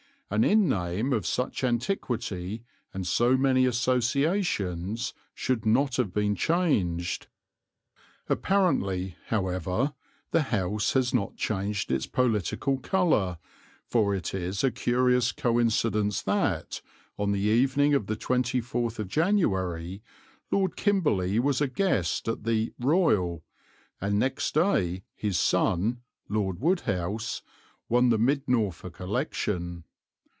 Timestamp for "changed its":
11.35-12.05